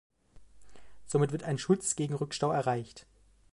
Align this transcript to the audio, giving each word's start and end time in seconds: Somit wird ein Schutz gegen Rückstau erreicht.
Somit 1.05 1.31
wird 1.31 1.43
ein 1.43 1.59
Schutz 1.59 1.95
gegen 1.95 2.15
Rückstau 2.15 2.49
erreicht. 2.51 3.05